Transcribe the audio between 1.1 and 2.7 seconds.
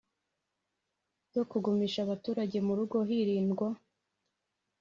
zo kugumisha abaturage